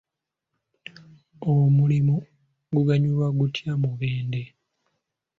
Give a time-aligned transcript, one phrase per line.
[1.53, 2.17] Omulimu
[2.75, 4.41] guganyula gutya Mubende?